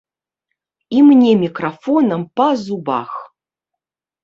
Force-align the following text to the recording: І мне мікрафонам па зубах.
І 0.97 1.03
мне 1.09 1.31
мікрафонам 1.43 2.21
па 2.41 2.49
зубах. 2.65 3.11